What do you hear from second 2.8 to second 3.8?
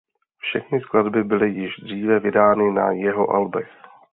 jeho albech.